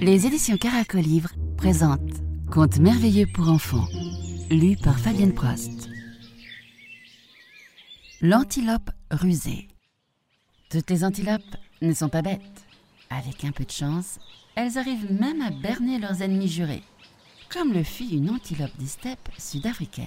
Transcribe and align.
Les 0.00 0.24
éditions 0.24 0.56
Caracolivre 0.56 1.30
présentent 1.56 2.00
Contes 2.50 2.78
merveilleux 2.78 3.26
pour 3.34 3.48
enfants, 3.48 3.88
lu 4.50 4.76
par 4.76 4.98
Fabienne 4.98 5.34
Prost. 5.34 5.88
L'antilope 8.20 8.90
rusée. 9.10 9.68
Toutes 10.70 10.90
les 10.90 11.04
antilopes 11.04 11.56
ne 11.82 11.92
sont 11.92 12.08
pas 12.08 12.22
bêtes. 12.22 12.40
Avec 13.10 13.44
un 13.44 13.50
peu 13.50 13.64
de 13.64 13.70
chance, 13.70 14.18
elles 14.54 14.78
arrivent 14.78 15.12
même 15.12 15.42
à 15.42 15.50
berner 15.50 15.98
leurs 15.98 16.22
ennemis 16.22 16.48
jurés, 16.48 16.82
comme 17.48 17.72
le 17.72 17.82
fit 17.82 18.16
une 18.16 18.30
antilope 18.30 18.76
des 18.78 18.86
steppes 18.86 19.28
sud-africaines. 19.38 20.06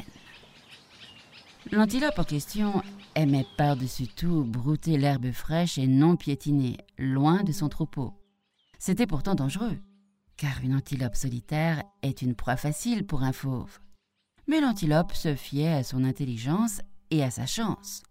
L'antilope 1.71 2.17
en 2.17 2.23
question 2.23 2.81
aimait 3.15 3.45
par-dessus 3.57 4.07
tout 4.07 4.43
brouter 4.43 4.97
l'herbe 4.97 5.31
fraîche 5.31 5.77
et 5.77 5.87
non 5.87 6.15
piétinée, 6.15 6.77
loin 6.97 7.43
de 7.43 7.51
son 7.51 7.69
troupeau. 7.69 8.13
C'était 8.79 9.05
pourtant 9.05 9.35
dangereux, 9.35 9.77
car 10.37 10.63
une 10.63 10.73
antilope 10.73 11.15
solitaire 11.15 11.83
est 12.01 12.21
une 12.21 12.33
proie 12.33 12.55
facile 12.55 13.05
pour 13.05 13.23
un 13.23 13.33
fauve. 13.33 13.79
Mais 14.47 14.61
l'antilope 14.61 15.13
se 15.13 15.35
fiait 15.35 15.73
à 15.73 15.83
son 15.83 16.05
intelligence 16.05 16.81
et 17.11 17.23
à 17.23 17.29
sa 17.29 17.45
chance. 17.45 18.03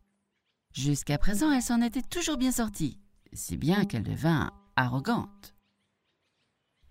Jusqu'à 0.74 1.18
présent, 1.18 1.50
elle 1.50 1.62
s'en 1.62 1.80
était 1.80 2.02
toujours 2.02 2.36
bien 2.36 2.52
sortie, 2.52 2.98
si 3.32 3.56
bien 3.56 3.86
qu'elle 3.86 4.04
devint 4.04 4.52
arrogante. 4.76 5.54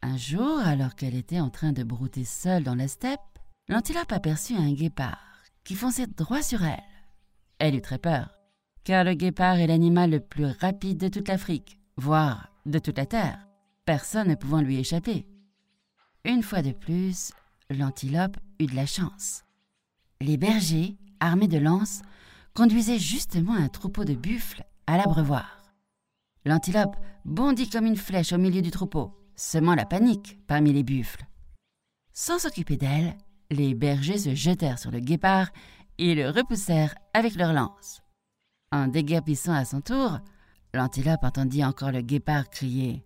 Un 0.02 0.18
jour, 0.18 0.60
alors 0.60 0.96
qu'elle 0.96 1.16
était 1.16 1.40
en 1.40 1.50
train 1.50 1.72
de 1.72 1.84
brouter 1.84 2.26
seule 2.26 2.64
dans 2.64 2.76
la 2.76 2.88
steppe, 2.88 3.22
l'antilope 3.70 4.12
aperçut 4.12 4.56
un 4.56 4.74
guépard 4.74 5.37
qui 5.68 5.76
fonçait 5.76 6.08
droit 6.08 6.42
sur 6.42 6.64
elle. 6.64 6.82
Elle 7.60 7.76
eut 7.76 7.82
très 7.82 7.98
peur, 7.98 8.40
car 8.86 9.04
le 9.04 9.16
guépard 9.16 9.60
est 9.60 9.68
l'animal 9.68 10.10
le 10.10 10.22
plus 10.22 10.46
rapide 10.46 10.98
de 10.98 11.10
toute 11.10 11.28
l'Afrique, 11.28 11.78
voire 11.98 12.54
de 12.66 12.80
toute 12.80 12.98
la 12.98 13.06
Terre, 13.06 13.46
personne 13.84 14.30
ne 14.30 14.36
pouvant 14.36 14.62
lui 14.62 14.78
échapper. 14.78 15.28
Une 16.24 16.42
fois 16.42 16.62
de 16.62 16.72
plus, 16.72 17.34
l'antilope 17.70 18.38
eut 18.62 18.68
de 18.68 18.78
la 18.78 18.86
chance. 18.86 19.44
Les 20.22 20.38
bergers, 20.38 20.98
armés 21.20 21.50
de 21.50 21.58
lances, 21.58 22.02
conduisaient 22.54 22.98
justement 22.98 23.54
un 23.54 23.68
troupeau 23.68 24.06
de 24.06 24.16
buffles 24.16 24.64
à 24.88 24.96
l'abreuvoir. 24.96 25.64
L'antilope 26.46 26.96
bondit 27.26 27.70
comme 27.70 27.86
une 27.86 27.98
flèche 27.98 28.32
au 28.32 28.38
milieu 28.38 28.62
du 28.62 28.72
troupeau, 28.72 29.12
semant 29.36 29.76
la 29.76 29.86
panique 29.86 30.40
parmi 30.48 30.72
les 30.72 30.84
buffles. 30.84 31.26
Sans 32.14 32.40
s'occuper 32.40 32.78
d'elle, 32.78 33.18
les 33.50 33.74
bergers 33.74 34.18
se 34.18 34.36
jetèrent 34.36 34.80
sur 34.80 34.92
le 34.92 35.00
guépard 35.00 35.48
et 35.98 36.16
le 36.16 36.30
repoussèrent 36.30 36.96
avec 37.14 37.36
leurs 37.36 37.54
lances. 37.54 38.02
En 38.72 38.88
déguerpissant 38.88 39.54
à 39.54 39.66
son 39.66 39.82
tour, 39.82 40.20
l'antilope 40.74 41.24
entendit 41.24 41.64
encore 41.64 41.92
le 41.92 42.02
guépard 42.02 42.50
crier 42.50 43.06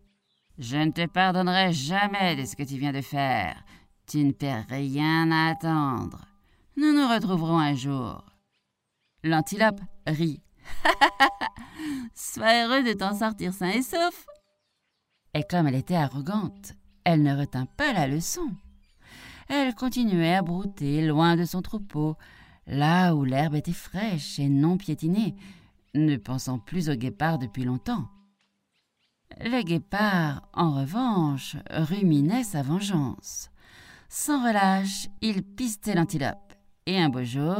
Je 0.57 0.77
ne 0.77 0.91
te 0.91 1.05
pardonnerai 1.05 1.71
jamais 1.71 2.35
de 2.35 2.45
ce 2.45 2.55
que 2.55 2.63
tu 2.63 2.77
viens 2.77 2.91
de 2.91 3.01
faire. 3.01 3.63
Tu 4.07 4.23
ne 4.23 4.31
perds 4.31 4.65
rien 4.69 5.31
à 5.31 5.51
attendre. 5.51 6.25
Nous 6.77 6.93
nous 6.93 7.07
retrouverons 7.07 7.59
un 7.59 7.75
jour. 7.75 8.25
L'antilope 9.23 9.79
rit. 10.07 10.41
Sois 12.15 12.65
heureux 12.65 12.83
de 12.83 12.93
t'en 12.93 13.15
sortir 13.17 13.53
sain 13.53 13.69
et 13.69 13.83
sauf. 13.83 14.25
Et 15.33 15.43
comme 15.43 15.67
elle 15.67 15.75
était 15.75 15.95
arrogante, 15.95 16.73
elle 17.03 17.21
ne 17.21 17.37
retint 17.37 17.67
pas 17.77 17.93
la 17.93 18.07
leçon 18.07 18.49
elle 19.51 19.75
continuait 19.75 20.35
à 20.35 20.41
brouter 20.41 21.05
loin 21.05 21.35
de 21.35 21.43
son 21.43 21.61
troupeau, 21.61 22.15
là 22.67 23.13
où 23.13 23.25
l'herbe 23.25 23.55
était 23.55 23.73
fraîche 23.73 24.39
et 24.39 24.47
non 24.47 24.77
piétinée, 24.77 25.35
ne 25.93 26.15
pensant 26.15 26.57
plus 26.57 26.89
au 26.89 26.95
guépard 26.95 27.37
depuis 27.37 27.65
longtemps. 27.65 28.07
Le 29.41 29.61
guépard, 29.61 30.47
en 30.53 30.79
revanche, 30.79 31.57
ruminait 31.69 32.45
sa 32.45 32.61
vengeance. 32.61 33.49
Sans 34.07 34.41
relâche, 34.47 35.09
il 35.19 35.43
pistait 35.43 35.95
l'antilope, 35.95 36.53
et 36.85 36.97
un 36.97 37.09
beau 37.09 37.25
jour, 37.25 37.57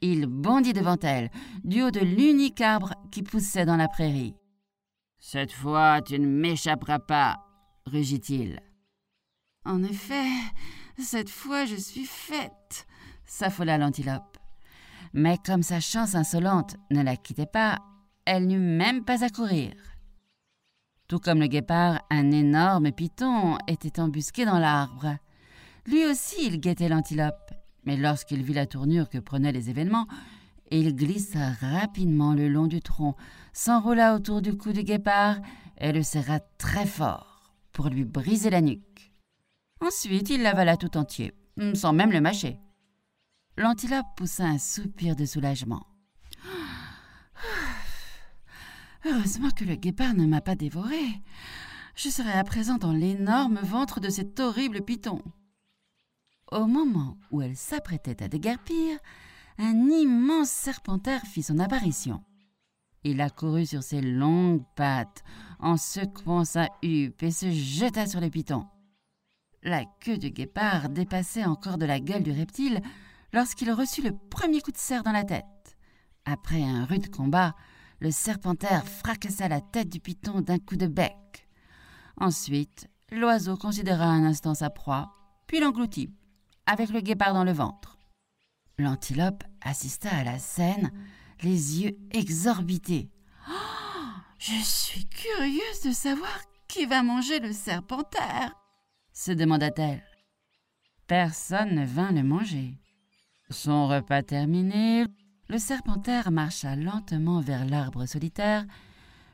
il 0.00 0.26
bondit 0.26 0.72
devant 0.72 0.98
elle, 1.02 1.30
du 1.62 1.82
haut 1.82 1.92
de 1.92 2.00
l'unique 2.00 2.60
arbre 2.60 2.94
qui 3.12 3.22
poussait 3.22 3.64
dans 3.64 3.76
la 3.76 3.88
prairie. 3.88 4.34
Cette 5.20 5.52
fois, 5.52 6.02
tu 6.02 6.18
ne 6.18 6.26
m'échapperas 6.26 6.98
pas, 6.98 7.36
rugit-il. 7.86 8.60
En 9.64 9.84
effet, 9.84 10.26
cette 11.02 11.30
fois, 11.30 11.64
je 11.64 11.76
suis 11.76 12.06
faite, 12.06 12.86
s'affola 13.24 13.78
l'antilope. 13.78 14.38
Mais 15.12 15.38
comme 15.44 15.62
sa 15.62 15.80
chance 15.80 16.14
insolente 16.14 16.76
ne 16.90 17.02
la 17.02 17.16
quittait 17.16 17.46
pas, 17.46 17.78
elle 18.24 18.46
n'eut 18.46 18.58
même 18.58 19.04
pas 19.04 19.24
à 19.24 19.30
courir. 19.30 19.72
Tout 21.08 21.18
comme 21.18 21.40
le 21.40 21.46
guépard, 21.46 22.02
un 22.10 22.30
énorme 22.30 22.92
python 22.92 23.56
était 23.66 24.00
embusqué 24.00 24.44
dans 24.44 24.58
l'arbre. 24.58 25.16
Lui 25.86 26.04
aussi, 26.04 26.36
il 26.46 26.60
guettait 26.60 26.90
l'antilope, 26.90 27.50
mais 27.84 27.96
lorsqu'il 27.96 28.42
vit 28.42 28.52
la 28.52 28.66
tournure 28.66 29.08
que 29.08 29.18
prenaient 29.18 29.52
les 29.52 29.70
événements, 29.70 30.06
il 30.70 30.94
glissa 30.94 31.52
rapidement 31.60 32.34
le 32.34 32.48
long 32.48 32.66
du 32.66 32.82
tronc, 32.82 33.16
s'enroula 33.54 34.14
autour 34.14 34.42
du 34.42 34.54
cou 34.54 34.72
du 34.72 34.82
guépard 34.82 35.36
et 35.78 35.92
le 35.92 36.02
serra 36.02 36.40
très 36.58 36.84
fort 36.84 37.54
pour 37.72 37.88
lui 37.88 38.04
briser 38.04 38.50
la 38.50 38.60
nuque. 38.60 38.87
Ensuite, 39.80 40.30
il 40.30 40.42
l'avala 40.42 40.76
tout 40.76 40.96
entier, 40.96 41.32
sans 41.74 41.92
même 41.92 42.10
le 42.10 42.20
mâcher. 42.20 42.58
L'antilope 43.56 44.06
poussa 44.16 44.44
un 44.44 44.58
soupir 44.58 45.16
de 45.16 45.24
soulagement. 45.24 45.86
Heureusement 49.04 49.50
que 49.50 49.64
le 49.64 49.76
guépard 49.76 50.14
ne 50.14 50.26
m'a 50.26 50.40
pas 50.40 50.56
dévoré. 50.56 51.22
Je 51.94 52.08
serais 52.08 52.32
à 52.32 52.44
présent 52.44 52.76
dans 52.76 52.92
l'énorme 52.92 53.60
ventre 53.60 54.00
de 54.00 54.08
cet 54.08 54.40
horrible 54.40 54.82
python. 54.82 55.22
Au 56.50 56.66
moment 56.66 57.16
où 57.30 57.42
elle 57.42 57.56
s'apprêtait 57.56 58.22
à 58.22 58.28
déguerpir, 58.28 58.98
un 59.58 59.90
immense 59.90 60.50
serpentaire 60.50 61.22
fit 61.22 61.42
son 61.42 61.58
apparition. 61.58 62.22
Il 63.04 63.20
accourut 63.20 63.66
sur 63.66 63.82
ses 63.82 64.00
longues 64.00 64.64
pattes, 64.76 65.24
en 65.58 65.76
secouant 65.76 66.44
sa 66.44 66.68
huppe, 66.82 67.22
et 67.22 67.30
se 67.30 67.50
jeta 67.50 68.06
sur 68.06 68.20
le 68.20 68.30
python. 68.30 68.66
La 69.68 69.84
queue 69.84 70.16
du 70.16 70.30
guépard 70.30 70.88
dépassait 70.88 71.44
encore 71.44 71.76
de 71.76 71.84
la 71.84 72.00
gueule 72.00 72.22
du 72.22 72.30
reptile 72.30 72.80
lorsqu'il 73.34 73.70
reçut 73.70 74.00
le 74.00 74.16
premier 74.16 74.62
coup 74.62 74.72
de 74.72 74.78
serre 74.78 75.02
dans 75.02 75.12
la 75.12 75.24
tête. 75.24 75.76
Après 76.24 76.62
un 76.62 76.86
rude 76.86 77.14
combat, 77.14 77.54
le 78.00 78.10
serpentaire 78.10 78.88
fracassa 78.88 79.46
la 79.46 79.60
tête 79.60 79.90
du 79.90 80.00
python 80.00 80.40
d'un 80.40 80.58
coup 80.58 80.76
de 80.76 80.86
bec. 80.86 81.46
Ensuite, 82.16 82.88
l'oiseau 83.12 83.58
considéra 83.58 84.06
un 84.06 84.24
instant 84.24 84.54
sa 84.54 84.70
proie, 84.70 85.14
puis 85.46 85.60
l'engloutit, 85.60 86.14
avec 86.64 86.88
le 86.88 87.00
guépard 87.00 87.34
dans 87.34 87.44
le 87.44 87.52
ventre. 87.52 87.98
L'antilope 88.78 89.44
assista 89.60 90.08
à 90.08 90.24
la 90.24 90.38
scène, 90.38 90.92
les 91.42 91.82
yeux 91.82 91.98
exorbités. 92.12 93.10
Oh, 93.50 93.52
je 94.38 94.62
suis 94.62 95.06
curieuse 95.10 95.82
de 95.84 95.92
savoir 95.92 96.40
qui 96.68 96.86
va 96.86 97.02
manger 97.02 97.38
le 97.40 97.52
serpentaire 97.52 98.54
se 99.18 99.32
demanda-t-elle. 99.32 100.04
Personne 101.08 101.74
ne 101.74 101.84
vint 101.84 102.12
le 102.12 102.22
manger. 102.22 102.78
Son 103.50 103.88
repas 103.88 104.22
terminé, 104.22 105.06
le 105.48 105.58
serpentaire 105.58 106.30
marcha 106.30 106.76
lentement 106.76 107.40
vers 107.40 107.64
l'arbre 107.64 108.06
solitaire, 108.06 108.64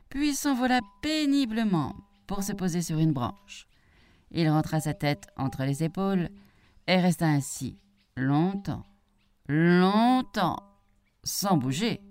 puis 0.09 0.33
s'envola 0.33 0.79
péniblement 1.03 1.95
pour 2.25 2.41
se 2.41 2.53
poser 2.53 2.81
sur 2.81 2.97
une 2.97 3.13
branche. 3.13 3.67
Il 4.31 4.49
rentra 4.49 4.79
sa 4.79 4.95
tête 4.95 5.27
entre 5.37 5.63
les 5.63 5.83
épaules 5.83 6.29
et 6.87 6.99
resta 6.99 7.27
ainsi 7.27 7.77
longtemps, 8.17 8.87
longtemps, 9.47 10.57
sans 11.23 11.57
bouger. 11.57 12.01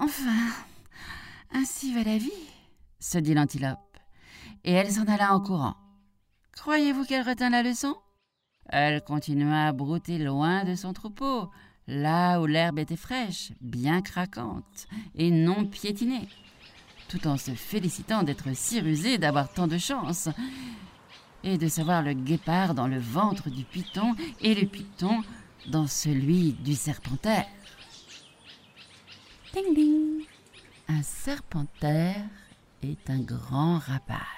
Enfin, 0.00 0.50
ainsi 1.52 1.94
va 1.94 2.02
la 2.02 2.18
vie, 2.18 2.50
se 2.98 3.18
dit 3.18 3.34
l'antilope 3.34 3.86
et 4.66 4.72
elle 4.72 4.90
s'en 4.90 5.06
alla 5.06 5.32
en 5.32 5.40
courant. 5.40 5.76
Croyez-vous 6.56 7.04
qu'elle 7.04 7.26
retint 7.26 7.50
la 7.50 7.62
leçon? 7.62 7.94
Elle 8.68 9.02
continua 9.04 9.68
à 9.68 9.72
brouter 9.72 10.18
loin 10.18 10.64
de 10.64 10.74
son 10.74 10.92
troupeau, 10.92 11.50
là 11.86 12.40
où 12.40 12.46
l'herbe 12.46 12.80
était 12.80 12.96
fraîche, 12.96 13.52
bien 13.60 14.02
craquante 14.02 14.88
et 15.14 15.30
non 15.30 15.64
piétinée, 15.66 16.28
tout 17.08 17.28
en 17.28 17.36
se 17.36 17.52
félicitant 17.52 18.24
d'être 18.24 18.48
si 18.54 18.80
rusée 18.80 19.18
d'avoir 19.18 19.52
tant 19.52 19.68
de 19.68 19.78
chance 19.78 20.28
et 21.44 21.58
de 21.58 21.68
savoir 21.68 22.02
le 22.02 22.14
guépard 22.14 22.74
dans 22.74 22.88
le 22.88 22.98
ventre 22.98 23.48
du 23.50 23.62
python 23.62 24.16
et 24.40 24.54
le 24.54 24.66
python 24.66 25.22
dans 25.68 25.86
celui 25.86 26.52
du 26.52 26.74
serpentaire. 26.74 27.46
Ding 29.52 29.74
ding 29.74 30.24
Un 30.88 31.02
serpentaire 31.02 32.24
est 32.82 33.08
un 33.10 33.20
grand 33.20 33.78
rapace. 33.78 34.35